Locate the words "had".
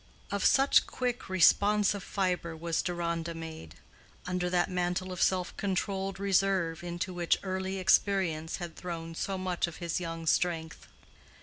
8.55-8.75